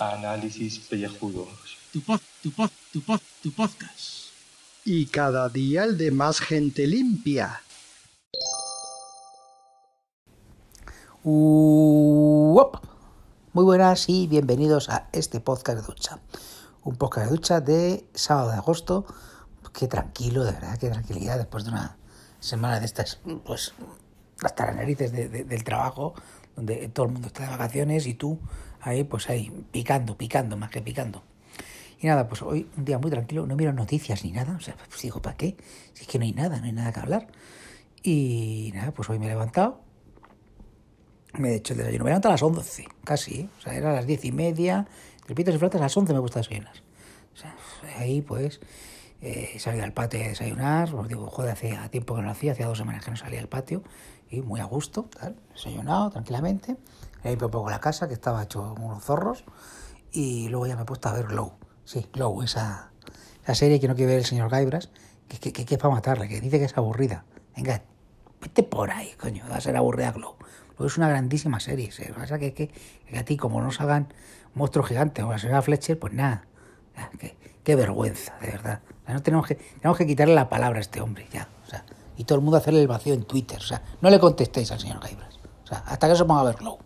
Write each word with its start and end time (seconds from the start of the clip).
Análisis 0.00 0.80
pellejudos. 0.80 1.46
Tu 1.92 2.00
pod, 2.00 2.20
tu 2.42 2.50
pod, 2.50 2.70
tu 2.92 3.00
pod, 3.00 3.20
tu 3.44 3.52
podcast. 3.52 4.32
Y 4.84 5.06
cada 5.06 5.48
día 5.48 5.84
el 5.84 5.96
de 5.96 6.10
más 6.10 6.40
gente 6.40 6.88
limpia. 6.88 7.62
Uop. 11.22 12.78
Muy 13.52 13.64
buenas 13.64 14.08
y 14.08 14.26
bienvenidos 14.26 14.88
a 14.88 15.08
este 15.12 15.38
podcast 15.38 15.78
de 15.78 15.86
ducha. 15.86 16.18
Un 16.82 16.96
podcast 16.96 17.26
de 17.26 17.36
ducha 17.36 17.60
de 17.60 18.04
sábado 18.14 18.50
de 18.50 18.56
agosto. 18.56 19.06
Qué 19.72 19.86
tranquilo, 19.86 20.42
de 20.42 20.50
verdad, 20.50 20.76
qué 20.76 20.88
tranquilidad 20.88 21.38
después 21.38 21.62
de 21.62 21.70
una 21.70 21.96
semana 22.46 22.80
de 22.80 22.86
estas, 22.86 23.20
pues, 23.44 23.74
hasta 24.42 24.66
las 24.66 24.76
narices 24.76 25.12
de- 25.12 25.28
de- 25.28 25.44
del 25.44 25.64
trabajo, 25.64 26.14
donde 26.54 26.88
todo 26.88 27.06
el 27.06 27.12
mundo 27.12 27.28
está 27.28 27.42
de 27.44 27.50
vacaciones 27.50 28.06
y 28.06 28.14
tú 28.14 28.38
ahí, 28.80 29.04
pues 29.04 29.28
ahí, 29.28 29.50
picando, 29.72 30.16
picando, 30.16 30.56
más 30.56 30.70
que 30.70 30.80
picando. 30.80 31.22
Y 32.00 32.06
nada, 32.06 32.28
pues 32.28 32.42
hoy 32.42 32.68
un 32.76 32.84
día 32.84 32.98
muy 32.98 33.10
tranquilo, 33.10 33.46
no 33.46 33.56
miro 33.56 33.72
noticias 33.72 34.22
ni 34.24 34.32
nada, 34.32 34.54
o 34.56 34.60
sea, 34.60 34.76
pues 34.88 35.00
digo, 35.02 35.20
¿para 35.22 35.36
qué? 35.36 35.56
Si 35.94 36.02
es 36.02 36.08
que 36.08 36.18
no 36.18 36.24
hay 36.24 36.32
nada, 36.32 36.58
no 36.58 36.64
hay 36.66 36.72
nada 36.72 36.92
que 36.92 37.00
hablar. 37.00 37.26
Y 38.02 38.70
nada, 38.74 38.92
pues 38.92 39.08
hoy 39.10 39.18
me 39.18 39.24
he 39.26 39.28
levantado, 39.28 39.80
me 41.38 41.50
he 41.50 41.54
hecho 41.56 41.72
el 41.72 41.78
desayuno, 41.78 42.04
me 42.04 42.10
he 42.10 42.12
levantado 42.12 42.32
a 42.32 42.34
las 42.34 42.42
11, 42.42 42.86
casi, 43.04 43.40
¿eh? 43.40 43.48
o 43.58 43.62
sea, 43.62 43.74
era 43.74 43.90
a 43.90 43.94
las 43.94 44.06
10 44.06 44.24
y 44.26 44.32
media, 44.32 44.86
repitas 45.26 45.54
y 45.54 45.58
flautas, 45.58 45.80
a 45.80 45.84
las 45.84 45.96
11 45.96 46.12
me 46.12 46.18
gusta 46.20 46.40
desayunar. 46.40 46.74
O 47.34 47.36
sea, 47.38 47.54
ahí 47.98 48.22
pues 48.22 48.60
eh, 49.20 49.58
salido 49.58 49.84
al 49.84 49.92
patio 49.92 50.20
a 50.20 50.28
desayunar, 50.28 50.94
os 50.94 51.08
digo, 51.08 51.28
joder, 51.30 51.52
hacía 51.52 51.88
tiempo 51.88 52.14
que 52.14 52.20
no 52.20 52.26
lo 52.26 52.32
hacía, 52.32 52.52
hacía 52.52 52.66
dos 52.66 52.78
semanas 52.78 53.04
que 53.04 53.10
no 53.10 53.16
salía 53.16 53.40
al 53.40 53.48
patio, 53.48 53.82
y 54.28 54.42
muy 54.42 54.60
a 54.60 54.64
gusto, 54.64 55.08
tal, 55.18 55.36
desayunado 55.52 56.10
tranquilamente, 56.10 56.76
he 57.22 57.30
limpiado 57.30 57.46
un 57.46 57.52
poco 57.52 57.70
la 57.70 57.80
casa, 57.80 58.08
que 58.08 58.14
estaba 58.14 58.42
hecho 58.42 58.74
unos 58.80 59.04
zorros, 59.04 59.44
y 60.12 60.48
luego 60.48 60.66
ya 60.66 60.76
me 60.76 60.82
he 60.82 60.84
puesto 60.84 61.08
a 61.08 61.12
ver 61.12 61.26
Glow, 61.26 61.52
sí, 61.84 62.08
Glow, 62.12 62.42
esa, 62.42 62.90
esa 63.42 63.54
serie 63.54 63.80
que 63.80 63.88
no 63.88 63.94
quiere 63.94 64.12
ver 64.12 64.18
el 64.18 64.26
señor 64.26 64.50
Gaibras, 64.50 64.90
que, 65.28 65.38
que, 65.38 65.52
que, 65.52 65.64
que 65.64 65.74
es 65.74 65.80
para 65.80 65.94
matarle, 65.94 66.28
que 66.28 66.40
dice 66.40 66.58
que 66.58 66.66
es 66.66 66.76
aburrida. 66.76 67.24
Venga, 67.56 67.82
vete 68.40 68.62
por 68.62 68.90
ahí, 68.90 69.12
coño, 69.18 69.44
va 69.50 69.56
a 69.56 69.60
ser 69.60 69.76
aburrida 69.76 70.12
Glow. 70.12 70.36
Glow 70.76 70.86
es 70.86 70.96
una 70.98 71.08
grandísima 71.08 71.58
serie, 71.58 71.90
lo 71.98 72.04
que 72.06 72.12
pasa 72.12 72.38
que, 72.38 72.52
que, 72.52 72.68
que 72.68 73.18
a 73.18 73.24
ti, 73.24 73.36
como 73.36 73.60
no 73.60 73.72
salgan 73.72 74.12
monstruos 74.54 74.88
gigantes 74.88 75.24
o 75.24 75.30
la 75.30 75.38
señora 75.38 75.62
Fletcher, 75.62 75.98
pues 75.98 76.12
nada, 76.12 76.46
qué, 77.18 77.36
qué 77.62 77.76
vergüenza, 77.76 78.34
de 78.40 78.48
verdad. 78.48 78.80
No 79.08 79.22
tenemos 79.22 79.46
que, 79.46 79.54
tenemos 79.54 79.96
que 79.96 80.06
quitarle 80.06 80.34
la 80.34 80.48
palabra 80.48 80.78
a 80.78 80.80
este 80.80 81.00
hombre, 81.00 81.28
ya, 81.32 81.48
o 81.66 81.70
sea, 81.70 81.84
y 82.16 82.24
todo 82.24 82.38
el 82.38 82.42
mundo 82.42 82.56
hacerle 82.56 82.80
el 82.80 82.88
vacío 82.88 83.14
en 83.14 83.24
Twitter, 83.24 83.58
o 83.58 83.64
sea, 83.64 83.82
no 84.00 84.10
le 84.10 84.18
contestéis 84.18 84.72
al 84.72 84.80
señor 84.80 85.00
Gaibras, 85.00 85.38
o 85.64 85.66
sea, 85.66 85.78
hasta 85.86 86.08
que 86.08 86.16
se 86.16 86.24
ponga 86.24 86.40
a 86.40 86.44
ver 86.44 86.56
Glow. 86.56 86.78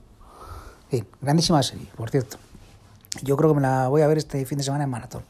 Sí, 0.91 1.05
grandísima 1.21 1.63
serie, 1.63 1.87
por 1.97 2.11
cierto. 2.11 2.37
Yo 3.23 3.37
creo 3.37 3.51
que 3.51 3.57
me 3.57 3.63
la 3.63 3.89
voy 3.89 4.03
a 4.03 4.07
ver 4.07 4.19
este 4.19 4.45
fin 4.45 4.59
de 4.59 4.65
semana 4.65 4.85
en 4.85 4.91
maratón. 4.91 5.25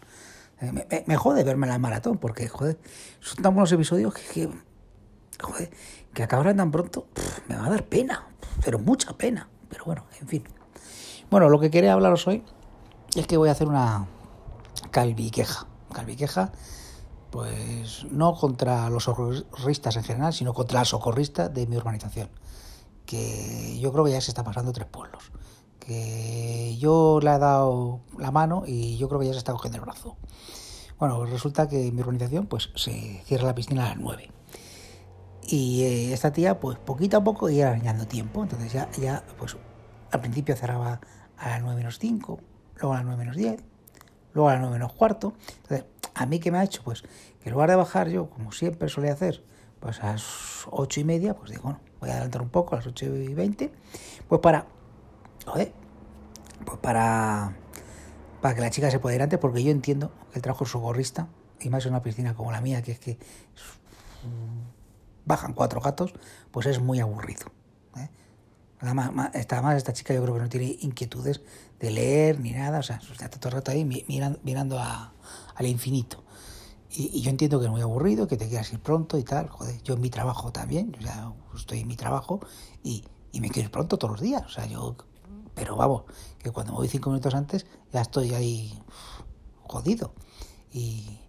Eh, 0.61 1.05
Me, 1.07 1.17
jode 1.17 1.45
verme 1.45 1.73
en 1.73 1.81
maratón, 1.81 2.19
porque, 2.19 2.49
joder, 2.49 2.79
son 3.21 3.43
tan 3.43 3.55
buenos 3.55 3.71
episodios 3.73 4.15
que, 4.15 4.49
joder, 5.41 5.71
que 6.15 6.23
acabarán 6.23 6.57
tan 6.57 6.71
pronto, 6.71 7.07
me 7.49 7.57
va 7.57 7.67
a 7.67 7.71
dar 7.71 7.85
pena, 7.85 8.27
pero 8.65 8.79
mucha 8.79 9.13
pena. 9.17 9.49
Pero 9.69 9.85
bueno, 9.85 10.05
en 10.21 10.29
fin. 10.29 10.45
Bueno, 11.31 11.49
lo 11.49 11.61
que 11.61 11.71
quería 11.71 11.93
hablaros 11.93 12.27
hoy 12.27 12.43
es 13.15 13.27
que 13.27 13.37
voy 13.37 13.49
a 13.49 13.53
hacer 13.53 13.69
una 13.69 14.07
calviqueja. 14.91 15.67
Calviqueja, 15.93 16.53
pues 17.31 18.07
no 18.11 18.35
contra 18.35 18.91
los 18.91 19.05
socorristas 19.05 19.97
en 19.97 20.05
general, 20.05 20.33
sino 20.33 20.55
contra 20.55 20.81
la 20.81 20.85
socorrista 20.85 21.49
de 21.49 21.67
mi 21.67 21.77
urbanización. 21.77 22.31
Que 23.07 23.79
yo 23.81 23.93
creo 23.93 24.05
que 24.05 24.13
ya 24.13 24.21
se 24.21 24.31
está 24.31 24.45
pasando 24.45 24.73
tres 24.73 24.87
pueblos. 24.87 25.33
Que 25.79 26.77
yo 26.79 27.19
le 27.23 27.31
he 27.35 27.39
dado 27.39 28.01
la 28.19 28.31
mano 28.31 28.65
y 28.67 28.97
yo 28.99 29.09
creo 29.09 29.21
que 29.21 29.27
ya 29.27 29.33
se 29.33 29.39
está 29.39 29.53
cogiendo 29.53 29.79
el 29.79 29.85
brazo. 29.85 30.17
Bueno, 30.99 31.25
resulta 31.25 31.69
que 31.69 31.89
en 31.89 31.95
mi 31.95 32.03
urbanización 32.03 32.47
pues 32.47 32.71
se 32.77 33.23
cierra 33.25 33.47
la 33.47 33.55
piscina 33.55 33.87
a 33.87 33.89
las 33.91 33.99
9. 33.99 34.31
Y 35.49 35.83
eh, 35.83 36.13
esta 36.13 36.33
tía, 36.33 36.61
pues 36.61 36.79
poquito 36.79 37.17
a 37.17 37.25
poco 37.25 37.49
iba 37.49 37.69
arañando 37.69 38.07
tiempo. 38.07 38.43
Entonces 38.43 38.73
ya, 38.73 38.89
ya, 39.01 39.25
pues 39.39 39.57
al 40.13 40.21
principio 40.21 40.55
cerraba 40.57 41.01
a 41.37 41.49
las 41.49 41.63
9 41.63 41.77
menos 41.77 41.99
5, 41.99 42.41
luego 42.77 42.93
a 42.93 42.97
las 42.97 43.05
9 43.05 43.19
menos 43.19 43.37
10, 43.37 43.65
luego 44.33 44.49
a 44.49 44.53
las 44.53 44.61
9 44.61 44.75
menos 44.75 44.93
cuarto. 44.93 45.35
Entonces, 45.63 45.87
¿a 46.15 46.27
mí 46.27 46.41
qué 46.41 46.51
me 46.51 46.59
ha 46.59 46.65
hecho? 46.65 46.83
Pues 46.83 47.03
que 47.03 47.49
en 47.49 47.53
lugar 47.53 47.71
de 47.71 47.77
bajar 47.77 48.09
yo, 48.09 48.29
como 48.31 48.53
siempre 48.53 48.89
solía 48.89 49.13
hacer, 49.13 49.45
pues 49.81 50.01
a 50.03 50.13
las 50.13 50.67
8 50.71 51.01
y 51.01 51.05
media, 51.05 51.35
pues 51.35 51.51
digo, 51.51 51.79
voy 52.01 52.11
a 52.11 52.13
adelantar 52.13 52.43
un 52.43 52.51
poco 52.51 52.75
a 52.75 52.79
las 52.79 52.87
8 52.87 53.07
y 53.07 53.35
20, 53.35 53.73
pues 54.29 54.41
para, 54.41 54.67
joder, 55.47 55.73
pues 56.65 56.79
para, 56.79 57.57
para 58.41 58.55
que 58.55 58.61
la 58.61 58.71
chica 58.71 58.91
se 58.91 58.99
pueda 58.99 59.17
ir 59.17 59.23
antes, 59.23 59.39
porque 59.39 59.63
yo 59.63 59.71
entiendo 59.71 60.13
que 60.31 60.39
el 60.39 60.43
trabajo 60.43 60.67
socorrista, 60.67 61.29
y 61.61 61.71
más 61.71 61.85
en 61.85 61.93
una 61.93 62.03
piscina 62.03 62.35
como 62.35 62.53
la 62.53 62.61
mía, 62.61 62.83
que 62.83 62.93
es 62.93 62.99
que 62.99 63.19
bajan 65.25 65.53
cuatro 65.53 65.81
gatos, 65.81 66.15
pues 66.51 66.67
es 66.67 66.81
muy 66.81 67.01
aburrido. 67.01 67.47
Además, 68.81 69.11
además, 69.35 69.77
esta 69.77 69.93
chica 69.93 70.15
yo 70.15 70.23
creo 70.23 70.35
que 70.35 70.41
no 70.41 70.49
tiene 70.49 70.77
inquietudes 70.81 71.43
de 71.79 71.91
leer 71.91 72.41
ni 72.41 72.53
nada, 72.53 72.79
o 72.79 72.83
sea, 72.83 73.01
está 73.13 73.29
todo 73.29 73.51
el 73.51 73.55
rato 73.57 73.71
ahí 73.71 73.85
mirando, 73.85 74.39
mirando 74.43 74.79
a, 74.79 75.13
al 75.55 75.67
infinito. 75.67 76.25
Y, 76.91 77.11
y, 77.19 77.21
yo 77.21 77.31
entiendo 77.31 77.61
que 77.61 77.67
es 77.67 77.71
muy 77.71 77.83
aburrido, 77.83 78.27
que 78.27 78.37
te 78.37 78.49
quieras 78.49 78.73
ir 78.73 78.81
pronto 78.81 79.17
y 79.19 79.23
tal, 79.23 79.49
joder, 79.49 79.81
yo 79.83 79.95
en 79.95 80.01
mi 80.01 80.11
trabajo 80.11 80.51
también, 80.51 80.97
o 80.99 81.03
sea, 81.03 81.33
estoy 81.55 81.81
en 81.81 81.89
mi 81.89 81.97
trabajo 81.97 82.41
y, 82.83 83.05
y 83.33 83.41
me 83.41 83.49
quiero 83.51 83.67
ir 83.67 83.71
pronto 83.71 83.97
todos 83.97 84.13
los 84.13 84.21
días, 84.21 84.45
o 84.45 84.49
sea, 84.49 84.67
yo, 84.67 84.97
pero 85.55 85.77
vamos, 85.77 86.05
que 86.39 86.51
cuando 86.51 86.73
me 86.73 86.79
voy 86.79 86.89
cinco 86.89 87.11
minutos 87.11 87.35
antes 87.35 87.67
ya 87.93 88.01
estoy 88.01 88.35
ahí 88.35 88.83
jodido 89.63 90.15
y, 90.73 91.21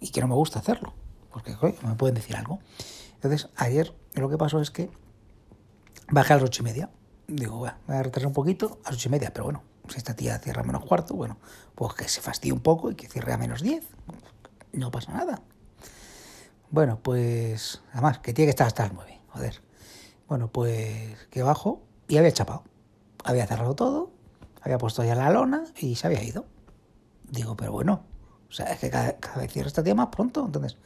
y 0.00 0.08
que 0.08 0.20
no 0.20 0.26
me 0.26 0.34
gusta 0.34 0.58
hacerlo, 0.58 0.94
porque 1.30 1.54
joder, 1.54 1.76
me 1.84 1.94
pueden 1.94 2.16
decir 2.16 2.34
algo. 2.34 2.58
Entonces, 3.14 3.50
ayer 3.56 3.94
lo 4.14 4.28
que 4.28 4.36
pasó 4.36 4.60
es 4.60 4.72
que 4.72 4.90
bajé 6.12 6.34
a 6.34 6.36
las 6.36 6.44
ocho 6.44 6.62
y 6.62 6.64
media. 6.64 6.90
Digo, 7.26 7.56
bueno, 7.56 7.76
voy 7.86 7.96
a 7.96 8.02
retrasar 8.02 8.28
un 8.28 8.34
poquito 8.34 8.78
a 8.84 8.90
las 8.90 8.98
ocho 8.98 9.08
y 9.08 9.12
media, 9.12 9.32
pero 9.32 9.44
bueno, 9.44 9.62
si 9.88 9.96
esta 9.98 10.14
tía 10.14 10.38
cierra 10.38 10.60
a 10.60 10.64
menos 10.64 10.84
cuarto, 10.84 11.14
bueno, 11.14 11.38
pues 11.74 11.94
que 11.94 12.08
se 12.08 12.20
fastidie 12.20 12.52
un 12.52 12.60
poco 12.60 12.90
y 12.90 12.94
que 12.94 13.08
cierre 13.08 13.32
a 13.32 13.38
menos 13.38 13.62
diez. 13.62 13.84
No 14.72 14.90
pasa 14.90 15.12
nada. 15.12 15.42
Bueno, 16.70 17.00
pues, 17.02 17.82
además, 17.92 18.18
que 18.18 18.32
tiene 18.32 18.46
que 18.46 18.50
estar 18.50 18.66
hasta 18.66 18.84
las 18.84 18.92
nueve, 18.92 19.20
joder. 19.28 19.60
Bueno, 20.28 20.48
pues 20.48 21.26
que 21.30 21.42
bajo 21.42 21.82
y 22.08 22.16
había 22.16 22.32
chapado. 22.32 22.64
Había 23.24 23.46
cerrado 23.46 23.74
todo, 23.74 24.10
había 24.62 24.78
puesto 24.78 25.04
ya 25.04 25.14
la 25.14 25.30
lona 25.30 25.64
y 25.76 25.96
se 25.96 26.06
había 26.06 26.22
ido. 26.22 26.46
Digo, 27.30 27.56
pero 27.56 27.72
bueno, 27.72 28.04
o 28.48 28.52
sea, 28.52 28.66
es 28.66 28.78
que 28.78 28.90
cada, 28.90 29.16
vez 29.36 29.52
cierra 29.52 29.68
esta 29.68 29.82
tía 29.82 29.94
más 29.94 30.08
pronto, 30.08 30.44
entonces, 30.44 30.76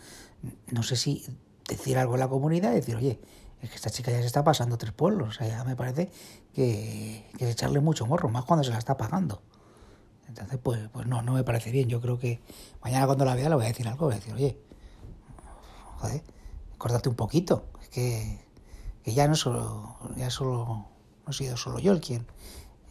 no 0.71 0.83
sé 0.83 0.97
si 0.97 1.25
decir 1.69 1.99
algo 1.99 2.15
en 2.15 2.21
la 2.21 2.29
comunidad 2.29 2.73
y 2.73 2.77
decir, 2.77 2.97
oye, 2.97 3.21
es 3.63 3.71
que 3.71 3.77
esta 3.77 3.91
chica 3.91 4.11
ya 4.11 4.21
se 4.21 4.27
está 4.27 4.45
pasando 4.45 4.77
tres 4.79 4.93
pueblos, 4.93 5.29
o 5.29 5.33
sea, 5.33 5.49
ya 5.49 5.65
me 5.65 5.77
parece 5.77 6.11
que, 6.55 7.29
que 7.39 7.45
es 7.47 7.53
echarle 7.53 7.81
mucho 7.81 8.07
morro, 8.07 8.29
más 8.29 8.45
cuando 8.45 8.65
se 8.65 8.71
la 8.71 8.79
está 8.79 8.97
pagando. 8.97 9.43
Entonces, 10.29 10.59
pues, 10.63 10.89
pues 10.93 11.07
no, 11.07 11.23
no 11.23 11.33
me 11.33 11.45
parece 11.45 11.71
bien. 11.71 11.89
Yo 11.89 12.01
creo 12.01 12.19
que 12.19 12.41
mañana 12.83 13.07
cuando 13.07 13.25
la 13.25 13.35
vea 13.35 13.49
le 13.49 13.55
voy 13.55 13.65
a 13.65 13.69
decir 13.69 13.89
algo, 13.89 14.07
voy 14.07 14.15
a 14.15 14.19
decir, 14.19 14.35
oye, 14.35 14.59
joder, 15.99 16.23
córtate 16.79 17.09
un 17.09 17.15
poquito, 17.15 17.67
es 17.83 17.89
que, 17.89 18.39
que 19.03 19.15
ya 19.15 19.29
no 19.29 19.35
solo, 19.35 19.97
ya 20.17 20.31
solo, 20.31 20.87
no 21.25 21.31
he 21.31 21.33
sido 21.33 21.57
solo 21.57 21.79
yo 21.79 21.93
el 21.93 22.01
quien 22.01 22.27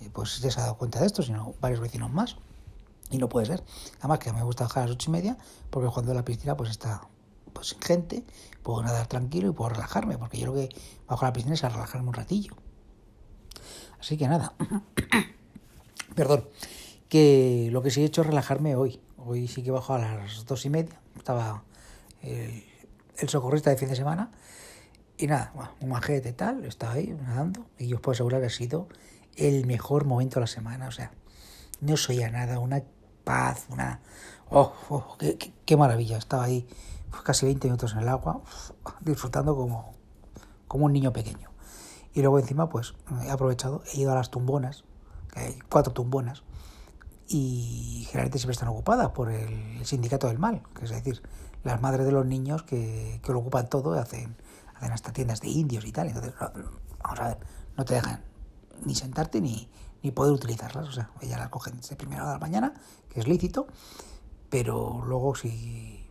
eh, 0.02 0.10
pues 0.12 0.32
se 0.32 0.48
ha 0.48 0.64
dado 0.64 0.78
cuenta 0.78 1.00
de 1.00 1.06
esto, 1.06 1.22
sino 1.22 1.54
varios 1.62 1.80
vecinos 1.80 2.12
más. 2.12 2.38
Y 3.12 3.20
no 3.20 3.30
puede 3.30 3.46
ser. 3.46 3.64
Además 4.00 4.18
que 4.20 4.34
me 4.34 4.42
gusta 4.42 4.64
bajar 4.64 4.84
a 4.84 4.88
las 4.88 4.96
ocho 4.96 5.12
y 5.12 5.14
media, 5.14 5.38
porque 5.70 5.90
cuando 5.90 6.14
la 6.14 6.26
piscina 6.26 6.58
pues 6.58 6.72
está 6.72 7.08
pues 7.56 7.70
sin 7.70 7.80
gente, 7.80 8.24
puedo 8.62 8.84
nadar 8.84 9.08
tranquilo 9.08 9.50
y 9.50 9.54
puedo 9.54 9.70
relajarme, 9.70 10.18
porque 10.18 10.38
yo 10.38 10.48
lo 10.48 10.54
que 10.54 10.70
bajo 11.08 11.26
la 11.26 11.34
piscina 11.34 11.56
es 11.56 11.64
a 11.64 11.70
relajarme 11.70 12.10
un 12.10 12.14
ratillo. 12.14 12.54
Así 14.00 14.18
que 14.18 14.28
nada, 14.28 14.54
perdón, 16.16 16.48
que 17.10 17.70
lo 17.72 17.82
que 17.82 17.90
sí 17.90 18.02
he 18.02 18.06
hecho 18.06 18.22
es 18.22 18.28
relajarme 18.28 18.76
hoy. 18.76 19.00
Hoy 19.18 19.48
sí 19.48 19.64
que 19.64 19.72
bajo 19.72 19.96
a 19.96 20.00
las 20.00 20.46
dos 20.46 20.66
y 20.66 20.70
media, 20.70 21.02
estaba 21.18 21.64
el, 22.22 22.64
el 23.18 23.30
socorrista 23.30 23.70
de 23.70 23.78
fin 23.78 23.90
de 23.90 23.96
semana, 23.96 24.32
y 25.18 25.28
nada, 25.28 25.52
bueno, 25.56 25.72
un 25.80 25.90
majete 25.90 26.34
tal, 26.34 26.66
estaba 26.66 26.94
ahí 26.94 27.08
nadando, 27.08 27.66
y 27.80 27.88
yo 27.88 27.96
os 27.96 28.02
puedo 28.02 28.14
asegurar 28.14 28.42
que 28.42 28.48
ha 28.48 28.52
sido 28.52 28.90
el 29.38 29.66
mejor 29.66 30.06
momento 30.06 30.36
de 30.36 30.42
la 30.42 30.48
semana, 30.48 30.90
o 30.90 30.92
sea, 30.92 31.12
no 31.80 31.96
soy 31.96 32.22
a 32.22 32.30
nada, 32.30 32.60
una 32.60 32.84
paz, 33.24 33.66
una... 33.70 34.02
¡Oh, 34.50 34.74
oh 34.90 35.16
qué, 35.18 35.38
qué, 35.38 35.54
qué 35.66 35.78
maravilla! 35.78 36.18
Estaba 36.18 36.44
ahí 36.44 36.68
casi 37.24 37.46
20 37.46 37.68
minutos 37.68 37.94
en 37.94 38.00
el 38.00 38.10
agua, 38.10 38.42
disfrutando 39.02 39.56
como, 39.56 39.94
como 40.68 40.86
un 40.86 40.94
niño 40.94 41.14
pequeño. 41.14 41.50
Y 42.14 42.22
luego 42.22 42.40
encima, 42.40 42.70
pues 42.70 42.94
he 43.24 43.32
aprovechado, 43.32 43.84
he 43.94 44.00
ido 44.00 44.12
a 44.12 44.16
las 44.16 44.32
tumbonas, 44.32 44.84
que 45.32 45.40
hay 45.40 45.60
cuatro 45.70 45.94
tumbonas, 45.94 46.44
y 47.28 48.04
generalmente 48.06 48.38
siempre 48.38 48.54
están 48.54 48.70
ocupadas 48.70 49.10
por 49.10 49.30
el 49.32 49.86
sindicato 49.86 50.28
del 50.28 50.40
mal, 50.40 50.64
que 50.76 50.86
es 50.86 50.92
decir, 50.92 51.22
las 51.64 51.82
madres 51.82 52.06
de 52.06 52.12
los 52.12 52.26
niños 52.26 52.64
que, 52.64 53.20
que 53.24 53.32
lo 53.34 53.40
ocupan 53.40 53.68
todo, 53.68 53.94
hacen, 54.00 54.38
hacen 54.76 54.92
hasta 54.92 55.12
tiendas 55.12 55.42
de 55.42 55.50
indios 55.50 55.86
y 55.86 55.92
tal. 55.92 56.08
Entonces, 56.08 56.34
vamos 56.40 57.20
a 57.20 57.28
ver, 57.30 57.38
no 57.76 57.84
te 57.84 57.96
dejan 57.96 58.24
ni 58.86 58.96
sentarte 58.96 59.42
ni, 59.42 59.70
ni 60.04 60.12
poder 60.12 60.34
utilizarlas. 60.34 60.88
O 60.88 60.92
sea, 60.92 61.10
ellas 61.22 61.40
las 61.40 61.50
cogen 61.50 61.78
desde 61.78 61.96
primera 61.96 62.22
hora 62.22 62.34
de 62.34 62.40
la 62.40 62.46
mañana, 62.46 62.74
que 63.10 63.20
es 63.20 63.28
lícito, 63.28 63.68
pero 64.50 65.04
luego 65.06 65.34
si 65.36 66.05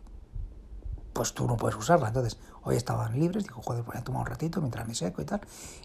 pues 1.15 1.33
tú 1.33 1.47
no 1.47 1.55
puedes 1.55 1.77
usarla. 1.77 2.09
Entonces, 2.09 2.37
hoy 2.63 2.75
estaban 2.75 3.17
libres, 3.17 3.45
digo, 3.45 3.61
joder, 3.61 3.83
voy 3.83 3.95
a 3.95 4.03
tomar 4.03 4.19
un 4.23 4.27
ratito 4.27 4.59
mientras 4.59 4.85
me 4.85 4.93
seco 4.93 5.21
y 5.21 5.25
tal. 5.25 5.39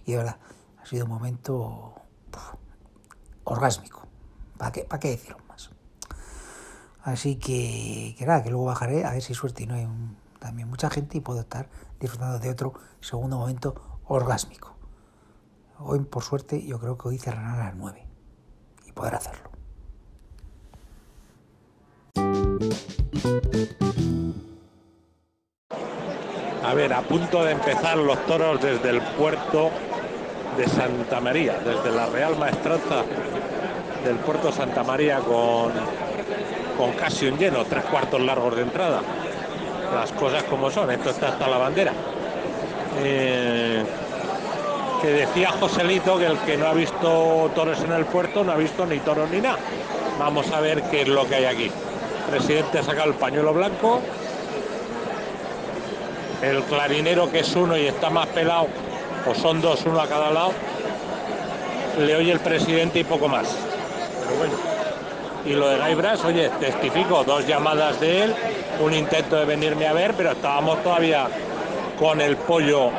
Y 0.04 0.10
de 0.10 0.18
verdad, 0.18 0.38
ha 0.82 0.86
sido 0.86 1.04
un 1.04 1.10
momento 1.12 1.94
puf, 2.32 2.54
orgásmico. 3.44 4.08
¿Para 4.58 4.72
qué, 4.72 4.82
¿Para 4.82 4.98
qué 4.98 5.10
decirlo 5.10 5.38
más? 5.48 5.70
Así 7.04 7.36
que, 7.36 8.16
que 8.18 8.26
nada, 8.26 8.42
que 8.42 8.50
luego 8.50 8.64
bajaré 8.64 9.04
a 9.04 9.12
ver 9.12 9.22
si 9.22 9.32
suerte 9.32 9.62
y 9.62 9.66
no 9.66 9.74
hay 9.76 9.88
también 10.40 10.68
mucha 10.68 10.90
gente 10.90 11.18
y 11.18 11.20
puedo 11.20 11.40
estar 11.40 11.70
disfrutando 12.00 12.40
de 12.40 12.50
otro 12.50 12.74
segundo 13.00 13.38
momento 13.38 14.00
orgásmico. 14.06 14.74
Hoy, 15.78 16.00
por 16.00 16.24
suerte, 16.24 16.66
yo 16.66 16.80
creo 16.80 16.98
que 16.98 17.06
hoy 17.06 17.18
cerrarán 17.18 17.54
a 17.54 17.66
las 17.66 17.76
9 17.76 18.04
y 18.84 18.92
poder 18.92 19.14
hacerlo. 19.14 19.49
A 26.70 26.74
ver, 26.74 26.92
a 26.92 27.00
punto 27.00 27.42
de 27.42 27.50
empezar 27.50 27.96
los 27.96 28.16
toros 28.26 28.62
desde 28.62 28.90
el 28.90 29.02
puerto 29.02 29.70
de 30.56 30.68
Santa 30.68 31.20
María, 31.20 31.58
desde 31.64 31.90
la 31.90 32.06
Real 32.06 32.36
Maestranza 32.38 33.02
del 34.04 34.14
puerto 34.18 34.52
Santa 34.52 34.84
María 34.84 35.18
con, 35.18 35.72
con 36.78 36.92
casi 36.92 37.26
un 37.26 37.36
lleno, 37.38 37.64
tres 37.64 37.82
cuartos 37.86 38.20
largos 38.20 38.54
de 38.54 38.62
entrada. 38.62 39.00
Las 39.92 40.12
cosas 40.12 40.44
como 40.44 40.70
son, 40.70 40.92
esto 40.92 41.10
está 41.10 41.30
hasta 41.30 41.48
la 41.48 41.58
bandera. 41.58 41.92
Eh, 43.02 43.82
que 45.02 45.08
decía 45.08 45.50
Joselito 45.50 46.18
que 46.18 46.26
el 46.26 46.38
que 46.38 46.56
no 46.56 46.68
ha 46.68 46.72
visto 46.72 47.50
toros 47.52 47.82
en 47.82 47.90
el 47.90 48.04
puerto 48.04 48.44
no 48.44 48.52
ha 48.52 48.56
visto 48.56 48.86
ni 48.86 49.00
toros 49.00 49.28
ni 49.28 49.40
nada. 49.40 49.58
Vamos 50.20 50.48
a 50.52 50.60
ver 50.60 50.84
qué 50.84 51.02
es 51.02 51.08
lo 51.08 51.26
que 51.26 51.34
hay 51.34 51.46
aquí. 51.46 51.70
Presidente 52.30 52.78
ha 52.78 52.84
sacado 52.84 53.08
el 53.08 53.14
pañuelo 53.14 53.52
blanco, 53.52 54.00
el 56.42 56.62
clarinero 56.64 57.30
que 57.30 57.40
es 57.40 57.54
uno 57.54 57.76
y 57.76 57.86
está 57.86 58.10
más 58.10 58.26
pelado, 58.28 58.68
o 59.26 59.34
son 59.34 59.60
dos, 59.60 59.84
uno 59.84 60.00
a 60.00 60.08
cada 60.08 60.30
lado, 60.30 60.52
le 61.98 62.16
oye 62.16 62.32
el 62.32 62.40
presidente 62.40 63.00
y 63.00 63.04
poco 63.04 63.28
más. 63.28 63.48
Pero 64.22 64.38
bueno. 64.38 64.54
Y 65.44 65.54
lo 65.54 65.68
de 65.68 65.78
Gaibras, 65.78 66.22
oye, 66.24 66.50
testifico, 66.60 67.24
dos 67.24 67.46
llamadas 67.46 67.98
de 68.00 68.24
él, 68.24 68.34
un 68.80 68.92
intento 68.92 69.36
de 69.36 69.44
venirme 69.46 69.86
a 69.86 69.92
ver, 69.92 70.14
pero 70.14 70.32
estábamos 70.32 70.82
todavía 70.82 71.28
con 71.98 72.20
el 72.20 72.36
pollo 72.36 72.90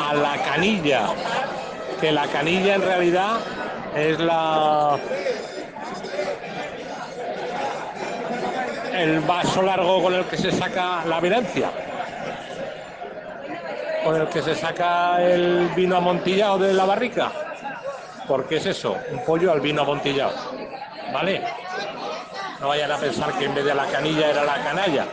a 0.00 0.14
la 0.14 0.36
canilla, 0.42 1.08
que 2.00 2.12
la 2.12 2.26
canilla 2.28 2.76
en 2.76 2.82
realidad 2.82 3.40
es 3.96 4.18
la 4.20 4.96
el 8.94 9.20
vaso 9.20 9.62
largo 9.62 10.02
con 10.02 10.14
el 10.14 10.24
que 10.24 10.36
se 10.36 10.50
saca 10.50 11.04
la 11.04 11.20
violencia 11.20 11.70
con 14.08 14.18
el 14.18 14.28
que 14.28 14.40
se 14.40 14.54
saca 14.54 15.22
el 15.22 15.68
vino 15.76 15.94
amontillado 15.94 16.56
de 16.60 16.72
la 16.72 16.86
barrica. 16.86 17.30
Porque 18.26 18.56
es 18.56 18.64
eso, 18.64 18.96
un 19.10 19.22
pollo 19.22 19.52
al 19.52 19.60
vino 19.60 19.82
amontillado. 19.82 20.32
¿Vale? 21.12 21.44
No 22.58 22.68
vayan 22.68 22.90
a 22.90 22.96
pensar 22.96 23.34
que 23.34 23.44
en 23.44 23.54
vez 23.54 23.66
de 23.66 23.74
la 23.74 23.84
canilla 23.84 24.30
era 24.30 24.44
la 24.44 24.64
canalla. 24.64 25.04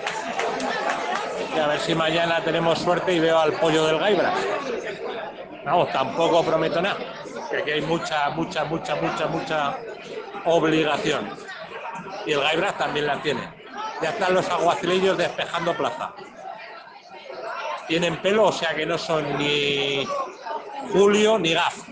A 1.61 1.67
ver 1.67 1.79
si 1.81 1.93
mañana 1.93 2.39
tenemos 2.39 2.79
suerte 2.79 3.11
y 3.11 3.19
veo 3.19 3.37
al 3.37 3.51
pollo 3.51 3.85
del 3.85 3.99
Gaibras. 3.99 4.33
Vamos, 5.65 5.91
tampoco 5.91 6.41
prometo 6.45 6.81
nada. 6.81 6.95
Que 7.51 7.57
aquí 7.57 7.71
hay 7.71 7.81
mucha, 7.81 8.29
mucha, 8.29 8.63
mucha, 8.63 8.95
mucha, 8.95 9.27
mucha 9.27 9.77
obligación. 10.45 11.31
Y 12.25 12.31
el 12.31 12.39
Gaibras 12.39 12.77
también 12.77 13.07
la 13.07 13.21
tiene. 13.21 13.41
Ya 14.01 14.11
están 14.11 14.33
los 14.33 14.49
aguacilillos 14.49 15.17
despejando 15.17 15.73
plaza 15.73 16.13
tienen 17.87 18.21
pelo, 18.21 18.45
o 18.45 18.51
sea 18.51 18.75
que 18.75 18.85
no 18.85 18.97
son 18.97 19.37
ni 19.37 20.05
Julio 20.91 21.39
ni 21.39 21.53
Gaf. 21.53 21.87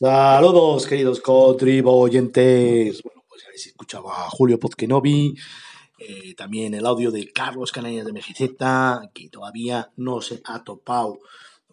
Saludos, 0.00 0.86
queridos 0.86 1.20
contribuyentes. 1.20 3.02
Bueno, 3.02 3.24
pues 3.28 3.44
habéis 3.46 3.66
escuchado 3.66 4.08
a 4.12 4.30
Julio 4.30 4.60
Pozkenovi, 4.60 5.34
eh, 5.98 6.34
también 6.36 6.72
el 6.74 6.86
audio 6.86 7.10
de 7.10 7.32
Carlos 7.32 7.72
Canañas 7.72 8.06
de 8.06 8.12
MGZ, 8.12 9.10
que 9.12 9.28
todavía 9.28 9.90
no 9.96 10.20
se 10.20 10.40
ha 10.44 10.62
topado 10.62 11.18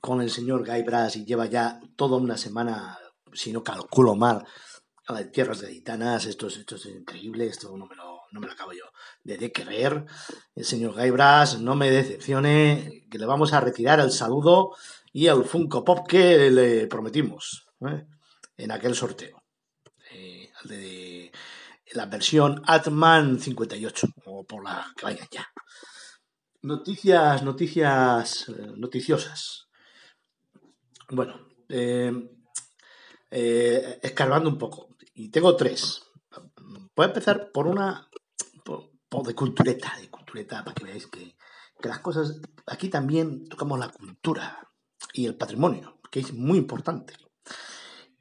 con 0.01 0.22
el 0.22 0.31
señor 0.31 0.66
Gaibras 0.66 1.16
y 1.18 1.25
lleva 1.25 1.45
ya 1.45 1.80
toda 1.95 2.18
una 2.18 2.36
semana, 2.36 2.98
si 3.35 3.51
no 3.51 3.63
calculo 3.63 4.15
mal, 4.15 4.45
tierras 5.31 5.61
de 5.61 5.73
gitanas. 5.73 6.25
Esto 6.25 6.47
es, 6.47 6.57
esto 6.57 6.75
es 6.75 6.85
increíble, 6.87 7.45
esto 7.45 7.77
no 7.77 7.85
me, 7.85 7.95
lo, 7.95 8.21
no 8.31 8.39
me 8.39 8.47
lo 8.47 8.53
acabo 8.53 8.73
yo 8.73 8.85
de, 9.23 9.51
creer. 9.51 10.05
El 10.55 10.65
señor 10.65 10.95
Gaibras, 10.95 11.59
no 11.59 11.75
me 11.75 11.91
decepcione, 11.91 13.05
que 13.09 13.19
le 13.19 13.25
vamos 13.25 13.53
a 13.53 13.61
retirar 13.61 13.99
el 13.99 14.11
saludo 14.11 14.75
y 15.13 15.27
el 15.27 15.43
Funko 15.43 15.83
Pop 15.83 16.07
que 16.07 16.49
le 16.49 16.87
prometimos. 16.87 17.67
¿eh? 17.81 18.05
en 18.57 18.71
aquel 18.71 18.95
sorteo. 18.95 19.43
Eh, 20.11 20.51
de 20.63 21.31
la 21.93 22.05
versión 22.05 22.61
Atman 22.65 23.39
58, 23.39 24.07
o 24.25 24.43
por 24.45 24.63
la 24.63 24.91
que 24.95 25.05
vayan 25.05 25.27
ya. 25.31 25.47
Noticias, 26.61 27.43
noticias 27.43 28.49
eh, 28.49 28.73
noticiosas. 28.75 29.67
Bueno, 31.09 31.47
eh, 31.69 32.11
eh, 33.37 33.99
escarbando 34.01 34.49
un 34.49 34.57
poco. 34.57 34.95
Y 35.13 35.29
tengo 35.29 35.57
tres. 35.57 36.03
Voy 36.95 37.03
a 37.03 37.09
empezar 37.09 37.51
por 37.51 37.67
una 37.67 38.09
por, 38.63 38.91
por 39.09 39.27
de 39.27 39.35
cultureta, 39.35 39.93
de 39.99 40.09
cultureta, 40.09 40.63
para 40.63 40.73
que 40.73 40.85
veáis 40.85 41.07
que, 41.07 41.35
las 41.83 41.99
cosas. 41.99 42.39
Aquí 42.65 42.87
también 42.89 43.47
tocamos 43.49 43.77
la 43.77 43.89
cultura 43.89 44.71
y 45.13 45.25
el 45.25 45.35
patrimonio, 45.35 45.99
que 46.09 46.21
es 46.21 46.33
muy 46.33 46.57
importante. 46.57 47.13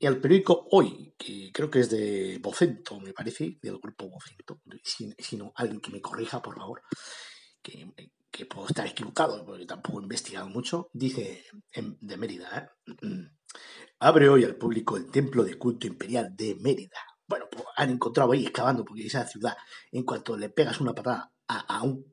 Y 0.00 0.06
el 0.06 0.20
periódico 0.20 0.66
Hoy, 0.72 1.14
que 1.16 1.52
creo 1.52 1.70
que 1.70 1.78
es 1.80 1.90
de 1.90 2.40
Vocento, 2.42 2.98
me 2.98 3.12
parece, 3.12 3.58
del 3.62 3.78
grupo 3.78 4.10
Vocento, 4.10 4.60
si, 4.82 5.36
no, 5.36 5.52
alguien 5.54 5.80
que 5.80 5.92
me 5.92 6.00
corrija, 6.02 6.42
por 6.42 6.56
favor, 6.56 6.82
que, 7.62 7.86
que 8.32 8.46
puedo 8.46 8.66
estar 8.66 8.86
equivocado, 8.86 9.46
porque 9.46 9.64
tampoco 9.64 10.00
he 10.00 10.02
investigado 10.02 10.48
mucho, 10.48 10.90
dice 10.92 11.44
de 11.72 12.16
Mérida, 12.16 12.58
¿eh? 12.58 13.28
Abre 13.98 14.28
hoy 14.28 14.44
al 14.44 14.56
público 14.56 14.96
el 14.96 15.10
templo 15.10 15.44
de 15.44 15.58
culto 15.58 15.86
imperial 15.86 16.34
de 16.36 16.56
Mérida. 16.60 16.98
Bueno, 17.26 17.46
pues 17.50 17.64
han 17.76 17.90
encontrado 17.90 18.32
ahí 18.32 18.44
excavando, 18.44 18.84
porque 18.84 19.06
esa 19.06 19.26
ciudad, 19.26 19.56
en 19.92 20.04
cuanto 20.04 20.36
le 20.36 20.50
pegas 20.50 20.80
una 20.80 20.94
patada 20.94 21.32
a, 21.48 21.78
a 21.78 21.82
un 21.82 22.04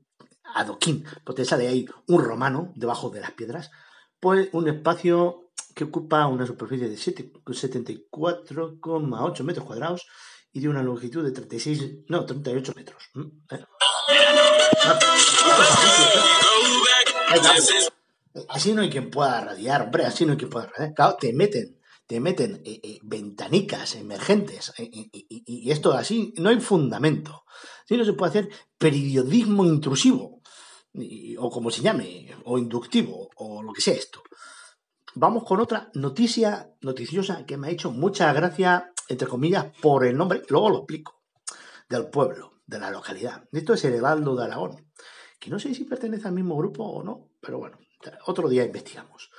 adoquín, 0.55 1.05
pues 1.25 1.35
te 1.35 1.45
sale 1.45 1.67
ahí 1.67 1.85
un 2.07 2.23
romano 2.23 2.71
debajo 2.75 3.09
de 3.09 3.21
las 3.21 3.31
piedras, 3.31 3.71
pues 4.19 4.49
un 4.53 4.67
espacio 4.69 5.51
que 5.75 5.83
ocupa 5.85 6.27
una 6.27 6.45
superficie 6.45 6.87
de 6.89 6.95
74,8 6.95 9.43
metros 9.43 9.65
cuadrados 9.65 10.05
y 10.51 10.59
de 10.59 10.69
una 10.69 10.83
longitud 10.83 11.23
de 11.23 11.31
36, 11.31 12.05
no, 12.07 12.25
38 12.25 12.73
metros. 12.75 13.09
Así 18.49 18.73
no 18.73 18.81
hay 18.81 18.89
quien 18.89 19.09
pueda 19.09 19.41
radiar, 19.41 19.83
hombre, 19.83 20.05
así 20.05 20.25
no 20.25 20.33
hay 20.33 20.37
quien 20.37 20.49
pueda 20.49 20.67
radiar. 20.67 20.93
Claro, 20.93 21.17
te 21.19 21.33
meten, 21.33 21.79
te 22.07 22.19
meten 22.19 22.61
eh, 22.65 22.79
eh, 22.83 22.99
ventanicas 23.03 23.95
emergentes 23.95 24.73
eh, 24.77 24.89
y, 24.91 25.71
esto 25.71 25.93
así 25.93 26.33
no 26.37 26.49
hay 26.49 26.59
fundamento. 26.59 27.43
Así 27.83 27.97
no 27.97 28.05
se 28.05 28.13
puede 28.13 28.29
hacer 28.29 28.49
periodismo 28.77 29.65
intrusivo, 29.65 30.41
o 31.37 31.49
como 31.49 31.71
se 31.71 31.81
llame, 31.81 32.35
o 32.45 32.57
inductivo, 32.57 33.29
o 33.35 33.61
lo 33.63 33.73
que 33.73 33.81
sea 33.81 33.93
esto 33.93 34.21
vamos 35.15 35.43
con 35.43 35.59
otra 35.59 35.89
noticia 35.93 36.73
noticiosa 36.81 37.45
que 37.45 37.57
me 37.57 37.67
ha 37.67 37.71
hecho 37.71 37.91
mucha 37.91 38.31
gracia, 38.33 38.91
entre 39.07 39.27
comillas, 39.27 39.65
por 39.81 40.05
el 40.05 40.17
nombre, 40.17 40.43
luego 40.49 40.69
lo 40.69 40.77
explico, 40.79 41.21
del 41.89 42.09
pueblo, 42.09 42.53
de 42.65 42.79
la 42.79 42.91
localidad. 42.91 43.43
Esto 43.51 43.73
es 43.73 43.83
el 43.85 43.95
Heraldo 43.95 44.35
de 44.35 44.45
Aragón, 44.45 44.91
que 45.41 45.49
no 45.49 45.57
sé 45.57 45.73
si 45.73 45.85
pertenece 45.85 46.27
al 46.27 46.35
mismo 46.35 46.55
grupo 46.55 46.83
o 46.83 47.03
no, 47.03 47.31
pero 47.41 47.57
bueno, 47.57 47.79
otro 48.27 48.47
día 48.47 48.63
investigamos. 48.63 49.31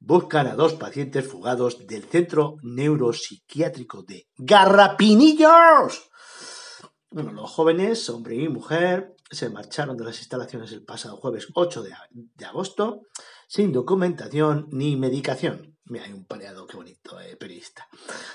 Buscan 0.00 0.46
a 0.46 0.54
dos 0.54 0.72
pacientes 0.74 1.26
fugados 1.26 1.86
del 1.86 2.04
centro 2.04 2.56
neuropsiquiátrico 2.62 4.02
de 4.04 4.26
Garrapinillos. 4.38 6.10
Bueno, 7.10 7.32
los 7.32 7.50
jóvenes, 7.50 8.08
hombre 8.08 8.36
y 8.36 8.48
mujer, 8.48 9.16
se 9.30 9.50
marcharon 9.50 9.98
de 9.98 10.04
las 10.04 10.18
instalaciones 10.18 10.72
el 10.72 10.84
pasado 10.84 11.18
jueves 11.18 11.48
8 11.54 11.82
de, 11.82 12.46
agosto 12.46 13.02
sin 13.46 13.70
documentación 13.70 14.68
ni 14.70 14.96
medicación. 14.96 15.76
Mira, 15.84 16.06
hay 16.06 16.12
un 16.12 16.24
pareado, 16.24 16.66
qué 16.66 16.76
bonito, 16.76 17.20
eh, 17.20 17.36
periodista. 17.36 17.86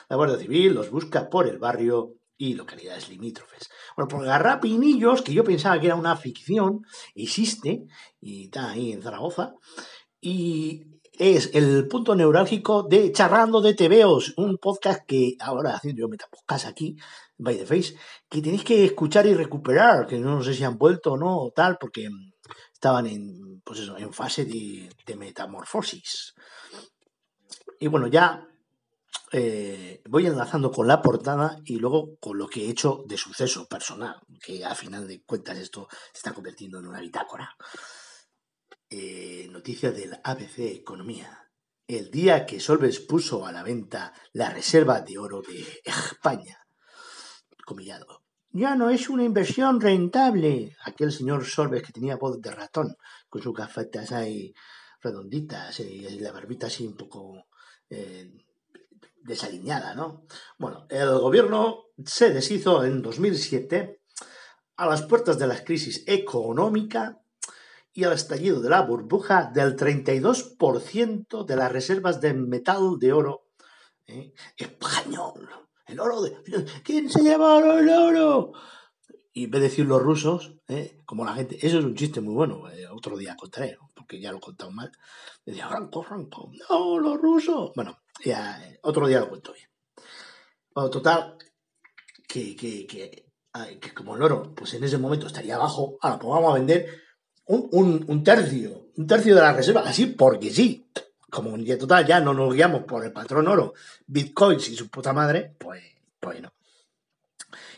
La 0.09 0.15
Guardia 0.15 0.37
Civil 0.37 0.73
los 0.73 0.91
busca 0.91 1.29
por 1.29 1.47
el 1.47 1.57
barrio 1.57 2.13
y 2.43 2.55
localidades 2.55 3.07
limítrofes. 3.07 3.69
Bueno, 3.95 4.09
por 4.09 4.25
Garrapinillos, 4.25 5.21
que 5.21 5.33
yo 5.33 5.45
pensaba 5.45 5.79
que 5.79 5.85
era 5.85 5.95
una 5.95 6.17
ficción, 6.17 6.81
existe 7.15 7.85
y 8.19 8.45
está 8.45 8.71
ahí 8.71 8.91
en 8.91 9.01
Zaragoza. 9.01 9.53
Y 10.19 10.83
es 11.13 11.51
el 11.53 11.87
punto 11.87 12.15
neurálgico 12.15 12.83
de 12.83 13.13
Charrando 13.13 13.61
de 13.61 13.75
TVOs, 13.75 14.33
un 14.35 14.57
podcast 14.57 15.05
que 15.07 15.37
ahora 15.39 15.75
haciendo 15.75 16.01
yo 16.01 16.09
metapodcast 16.09 16.65
aquí, 16.65 16.97
by 17.37 17.55
the 17.55 17.65
face, 17.65 17.95
que 18.27 18.41
tenéis 18.41 18.65
que 18.65 18.83
escuchar 18.83 19.25
y 19.25 19.33
recuperar, 19.35 20.05
que 20.05 20.19
no 20.19 20.43
sé 20.43 20.53
si 20.53 20.65
han 20.65 20.77
vuelto 20.77 21.13
o 21.13 21.17
no, 21.17 21.37
o 21.37 21.51
tal, 21.51 21.77
porque 21.79 22.09
estaban 22.73 23.07
en, 23.07 23.61
pues 23.63 23.79
eso, 23.79 23.97
en 23.97 24.11
fase 24.11 24.43
de 24.43 25.15
metamorfosis. 25.15 26.33
Y 27.79 27.87
bueno, 27.87 28.07
ya 28.07 28.45
eh, 29.35 30.03
voy 30.07 30.27
enlazando 30.27 30.71
con 30.71 30.87
la 30.87 31.01
portada 31.01 31.59
y 31.65 31.79
luego 31.79 32.17
con 32.19 32.37
lo 32.37 32.47
que 32.47 32.65
he 32.67 32.69
hecho 32.69 33.03
de 33.07 33.17
suceso 33.17 33.67
personal, 33.67 34.21
que 34.39 34.63
a 34.63 34.75
final 34.75 35.07
de 35.07 35.23
cuentas 35.23 35.57
esto 35.57 35.87
se 35.89 36.19
está 36.19 36.33
convirtiendo 36.33 36.77
en 36.77 36.85
una 36.85 37.01
bitácora. 37.01 37.49
Eh, 38.91 39.47
noticia 39.49 39.91
del 39.91 40.19
ABC 40.23 40.59
Economía. 40.59 41.49
El 41.87 42.11
día 42.11 42.45
que 42.45 42.59
Solves 42.59 42.99
puso 42.99 43.47
a 43.47 43.51
la 43.51 43.63
venta 43.63 44.13
la 44.33 44.51
reserva 44.51 45.01
de 45.01 45.17
oro 45.17 45.41
de 45.41 45.81
España. 45.83 46.59
Comillado. 47.65 48.21
Ya 48.51 48.75
no 48.75 48.91
es 48.91 49.09
una 49.09 49.23
inversión 49.23 49.81
rentable. 49.81 50.77
Aquel 50.85 51.11
señor 51.11 51.43
Solves 51.43 51.81
que 51.81 51.91
tenía 51.91 52.17
voz 52.17 52.39
de 52.39 52.51
ratón, 52.51 52.95
con 53.29 53.41
sus 53.41 53.55
gafetas 53.55 54.11
ahí 54.11 54.53
redonditas 55.01 55.79
y 55.79 56.19
la 56.19 56.31
barbita 56.31 56.67
así 56.67 56.85
un 56.85 56.95
poco 56.95 57.47
eh, 57.89 58.31
desaliñada, 59.23 59.95
¿no? 59.95 60.25
Bueno, 60.57 60.85
el 60.89 61.17
gobierno 61.19 61.85
se 62.05 62.31
deshizo 62.31 62.83
en 62.83 63.01
2007 63.01 64.01
a 64.77 64.85
las 64.85 65.03
puertas 65.03 65.37
de 65.39 65.47
la 65.47 65.63
crisis 65.63 66.03
económica 66.07 67.21
y 67.93 68.03
al 68.03 68.13
estallido 68.13 68.59
de 68.59 68.69
la 68.69 68.81
burbuja 68.81 69.51
del 69.53 69.75
32% 69.75 71.45
de 71.45 71.55
las 71.55 71.71
reservas 71.71 72.19
de 72.21 72.33
metal 72.33 72.97
de 72.99 73.13
oro 73.13 73.49
¿eh? 74.07 74.33
español. 74.57 75.49
El 75.85 75.99
oro 75.99 76.21
de... 76.21 76.37
¿Quién 76.83 77.09
se 77.09 77.21
lleva 77.21 77.57
el 77.57 77.89
oro? 77.89 78.53
Y 79.31 79.45
en 79.45 79.51
decir 79.51 79.85
los 79.85 80.01
rusos, 80.01 80.55
¿eh? 80.67 80.99
como 81.05 81.25
la 81.25 81.33
gente... 81.33 81.57
Eso 81.61 81.79
es 81.79 81.85
un 81.85 81.95
chiste 81.95 82.21
muy 82.21 82.33
bueno, 82.33 82.69
eh, 82.69 82.87
otro 82.87 83.17
día 83.17 83.35
contaré, 83.35 83.77
porque 84.13 84.21
ya 84.21 84.31
lo 84.31 84.37
he 84.37 84.41
contado 84.41 84.71
mal. 84.71 84.91
Decía, 85.45 85.67
Franco, 85.67 86.03
Franco, 86.03 86.51
no, 86.69 86.99
los 86.99 87.19
rusos. 87.19 87.71
Bueno, 87.75 87.99
ya 88.23 88.61
otro 88.83 89.07
día 89.07 89.19
lo 89.19 89.29
cuento 89.29 89.53
bien. 89.53 89.67
Total, 90.91 91.37
que, 92.27 92.55
que, 92.55 92.85
que, 92.85 93.25
que 93.79 93.93
como 93.93 94.15
el 94.15 94.21
oro, 94.21 94.53
pues 94.55 94.73
en 94.75 94.83
ese 94.83 94.97
momento 94.97 95.27
estaría 95.27 95.55
abajo, 95.55 95.97
ahora 96.01 96.19
pues 96.19 96.29
vamos 96.29 96.51
a 96.51 96.53
vender 96.55 97.01
un, 97.45 98.05
un, 98.07 98.23
tercio, 98.23 98.89
un 98.95 99.07
tercio 99.07 99.35
de 99.35 99.41
la 99.41 99.53
reserva, 99.53 99.81
así 99.81 100.07
porque 100.07 100.51
sí. 100.51 100.87
Como 101.29 101.55
en 101.55 101.79
total 101.79 102.05
ya 102.05 102.19
no 102.19 102.31
nos 102.35 102.53
guiamos 102.53 102.83
por 102.83 103.03
el 103.03 103.11
patrón 103.11 103.47
oro, 103.47 103.73
bitcoins 104.05 104.69
y 104.69 104.75
su 104.75 104.89
puta 104.89 105.13
madre, 105.13 105.55
pues, 105.57 105.83
pues 106.19 106.39
no. 106.39 106.53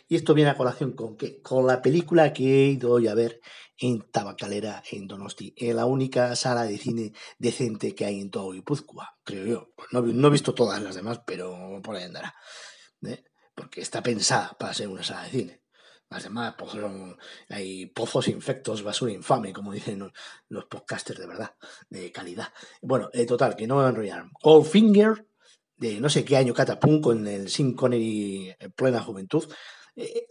Y 0.08 0.16
esto 0.16 0.34
viene 0.34 0.52
a 0.52 0.58
colación 0.58 0.94
con 0.94 1.18
qué? 1.18 1.42
Con 1.42 1.66
la 1.66 1.82
película 1.82 2.32
que 2.32 2.44
he 2.44 2.68
ido 2.68 2.98
a 2.98 3.14
ver 3.16 3.42
en 3.78 4.02
Tabacalera, 4.12 4.84
en 4.92 5.08
Donosti, 5.08 5.54
en 5.58 5.76
la 5.76 5.86
única 5.86 6.36
sala 6.36 6.64
de 6.64 6.78
cine 6.78 7.14
decente 7.40 7.96
que 7.96 8.06
hay 8.06 8.22
en 8.22 8.30
todo 8.30 8.52
Guipúzcoa, 8.52 9.18
creo 9.24 9.46
yo. 9.46 9.74
No, 9.92 10.02
no 10.02 10.28
he 10.28 10.32
visto 10.32 10.54
todas 10.54 10.82
las 10.82 10.96
demás, 10.96 11.22
pero 11.26 11.82
por 11.84 11.96
ahí 11.96 12.04
andará. 12.04 12.36
¿eh? 13.04 13.24
Porque 13.56 13.82
está 13.82 14.04
pensada 14.04 14.56
para 14.60 14.74
ser 14.74 14.88
una 14.88 15.04
sala 15.04 15.24
de 15.24 15.30
cine. 15.30 15.62
Las 16.10 16.24
demás 16.24 16.54
pues, 16.58 16.72
hay 17.50 17.88
pozos 17.88 18.28
infectos, 18.28 18.84
basura 18.84 19.12
infame, 19.12 19.52
como 19.52 19.74
dicen 19.74 20.12
los 20.50 20.66
podcasters 20.66 21.20
de 21.20 21.28
verdad, 21.28 21.56
de 21.90 22.12
calidad. 22.12 22.54
Bueno, 22.82 23.10
eh, 23.12 23.26
total, 23.26 23.56
que 23.56 23.66
no 23.66 23.76
me 23.76 23.82
voy 23.82 23.88
a 23.88 23.90
enrollar. 23.90 24.26
Goldfinger, 24.42 25.28
de 25.78 26.00
no 26.00 26.10
sé 26.10 26.24
qué 26.24 26.38
año 26.38 26.54
catapum, 26.54 27.02
con 27.02 27.28
el 27.28 27.50
Sin 27.50 27.76
Connery 27.76 28.56
en 28.60 28.72
plena 28.72 29.02
juventud. 29.02 29.52
Eh, 29.96 30.28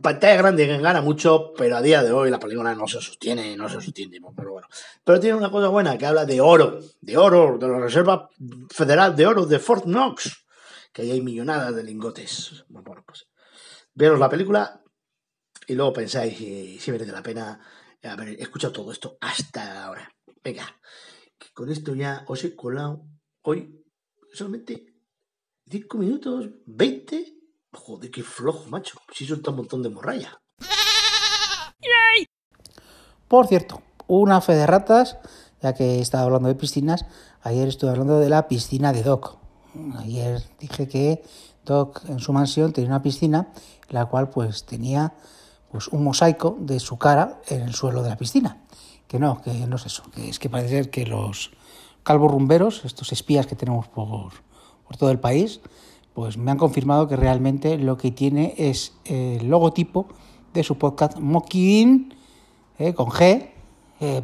pantalla 0.00 0.36
grande 0.36 0.66
gana 0.78 1.00
mucho, 1.00 1.52
pero 1.56 1.76
a 1.76 1.82
día 1.82 2.02
de 2.02 2.12
hoy 2.12 2.30
la 2.30 2.38
película 2.38 2.74
no 2.74 2.86
se 2.86 3.00
sostiene, 3.00 3.56
no 3.56 3.68
se 3.68 3.80
sostiene, 3.80 4.20
pero 4.36 4.52
bueno. 4.52 4.68
Pero 5.04 5.20
tiene 5.20 5.36
una 5.36 5.50
cosa 5.50 5.68
buena, 5.68 5.96
que 5.96 6.06
habla 6.06 6.24
de 6.24 6.40
oro, 6.40 6.80
de 7.00 7.16
oro, 7.16 7.58
de 7.58 7.68
la 7.68 7.78
Reserva 7.78 8.28
Federal 8.70 9.16
de 9.16 9.26
Oro 9.26 9.46
de 9.46 9.58
Fort 9.58 9.84
Knox, 9.84 10.46
que 10.92 11.02
ahí 11.02 11.10
hay 11.10 11.20
millonadas 11.20 11.74
de 11.74 11.82
lingotes. 11.82 12.64
Bueno, 12.68 13.02
pues 13.06 13.26
veros 13.94 14.18
la 14.18 14.28
película 14.28 14.82
y 15.66 15.74
luego 15.74 15.92
pensáis 15.92 16.36
si, 16.36 16.78
si 16.78 16.92
merece 16.92 17.12
la 17.12 17.22
pena 17.22 17.60
haber 18.02 18.40
escuchado 18.40 18.72
todo 18.72 18.92
esto 18.92 19.18
hasta 19.20 19.84
ahora. 19.84 20.12
Venga, 20.44 20.64
que 21.38 21.48
con 21.52 21.70
esto 21.70 21.94
ya 21.94 22.24
os 22.28 22.44
he 22.44 22.54
colado 22.54 23.04
hoy 23.42 23.84
solamente 24.32 24.94
5 25.68 25.98
minutos, 25.98 26.50
20. 26.66 27.35
Joder, 27.76 28.10
qué 28.10 28.22
flojo, 28.22 28.68
macho. 28.68 28.98
Si 29.12 29.26
suelta 29.26 29.50
un 29.50 29.58
montón 29.58 29.82
de 29.82 29.90
morralla. 29.90 30.40
Por 33.28 33.46
cierto, 33.46 33.82
una 34.06 34.40
fe 34.40 34.54
de 34.54 34.66
ratas, 34.66 35.18
ya 35.60 35.74
que 35.74 36.00
estaba 36.00 36.24
hablando 36.24 36.48
de 36.48 36.54
piscinas, 36.54 37.06
ayer 37.42 37.68
estuve 37.68 37.90
hablando 37.90 38.18
de 38.18 38.28
la 38.28 38.48
piscina 38.48 38.92
de 38.92 39.02
Doc. 39.02 39.38
Ayer 39.98 40.42
dije 40.58 40.88
que 40.88 41.22
Doc 41.64 42.02
en 42.08 42.20
su 42.20 42.32
mansión 42.32 42.72
tenía 42.72 42.90
una 42.90 43.02
piscina, 43.02 43.48
la 43.88 44.06
cual 44.06 44.30
pues 44.30 44.64
tenía 44.64 45.14
pues 45.70 45.88
un 45.88 46.04
mosaico 46.04 46.56
de 46.60 46.80
su 46.80 46.98
cara 46.98 47.40
en 47.48 47.62
el 47.62 47.74
suelo 47.74 48.02
de 48.02 48.10
la 48.10 48.16
piscina. 48.16 48.62
Que 49.08 49.18
no, 49.18 49.42
que 49.42 49.52
no 49.52 49.76
es 49.76 49.86
eso, 49.86 50.02
es 50.16 50.38
que 50.38 50.48
parece 50.48 50.70
ser 50.70 50.90
que 50.90 51.06
los 51.06 51.52
calvos 52.02 52.30
rumberos, 52.30 52.84
estos 52.84 53.12
espías 53.12 53.46
que 53.46 53.54
tenemos 53.54 53.86
por, 53.88 54.32
por 54.86 54.96
todo 54.96 55.10
el 55.10 55.20
país, 55.20 55.60
pues 56.16 56.38
me 56.38 56.50
han 56.50 56.56
confirmado 56.56 57.06
que 57.08 57.14
realmente 57.14 57.76
lo 57.76 57.98
que 57.98 58.10
tiene 58.10 58.54
es 58.56 58.94
el 59.04 59.48
logotipo 59.48 60.06
de 60.54 60.64
su 60.64 60.78
podcast 60.78 61.18
Mocking 61.18 62.14
eh, 62.78 62.94
con 62.94 63.08
G, 63.08 63.50
eh. 64.00 64.22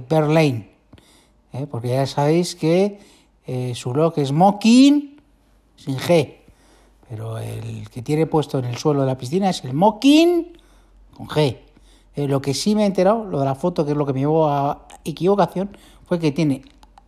Eh, 1.53 1.67
porque 1.71 1.89
ya 1.89 2.07
sabéis 2.07 2.57
que 2.57 2.99
eh, 3.47 3.75
su 3.75 3.91
blog 3.91 4.15
es 4.17 4.33
Mocking 4.33 5.21
sin 5.77 5.99
G. 5.99 6.37
Pero 7.11 7.37
el 7.37 7.91
que 7.91 8.01
tiene 8.01 8.25
puesto 8.25 8.59
en 8.59 8.65
el 8.65 8.79
suelo 8.79 9.03
de 9.03 9.09
la 9.09 9.19
piscina 9.19 9.51
es 9.51 9.63
el 9.63 9.75
Mocking 9.75 10.57
con 11.15 11.27
G. 11.27 11.59
Eh, 12.17 12.27
lo 12.27 12.41
que 12.41 12.55
sí 12.55 12.75
me 12.75 12.85
he 12.85 12.87
enterado, 12.87 13.27
lo 13.27 13.39
de 13.39 13.45
la 13.45 13.55
foto, 13.55 13.85
que 13.85 13.91
es 13.91 13.99
lo 13.99 14.07
que 14.07 14.15
me 14.15 14.21
llevó 14.21 14.49
a 14.49 14.89
equivocación, 15.05 15.77
fue 16.07 16.19
que 16.19 16.33
tiene 16.33 16.63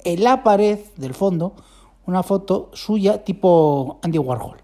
en 0.05 0.23
la 0.23 0.43
pared 0.43 0.79
del 0.99 1.15
fondo 1.15 1.55
una 2.05 2.23
foto 2.23 2.71
suya 2.75 3.25
tipo 3.25 3.99
Andy 4.03 4.19
Warhol. 4.19 4.64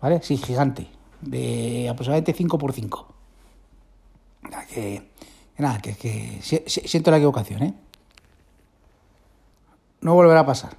¿Vale? 0.00 0.22
Sí, 0.22 0.36
gigante. 0.36 0.88
De 1.20 1.88
aproximadamente 1.88 2.32
5 2.32 2.58
por 2.58 2.72
5 2.72 3.16
que, 4.76 5.10
nada, 5.58 5.80
que 5.80 6.38
siento 6.42 7.10
la 7.10 7.16
equivocación, 7.16 7.62
¿eh? 7.62 7.74
No 10.00 10.14
volverá 10.14 10.40
a 10.40 10.46
pasar. 10.46 10.76